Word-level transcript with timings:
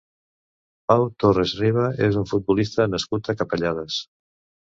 Pau 0.91 1.03
Torres 1.23 1.51
Riba 1.59 1.83
és 2.07 2.17
un 2.21 2.25
futbolista 2.33 2.87
nascut 2.95 3.31
a 3.35 3.35
Capellades. 3.43 4.01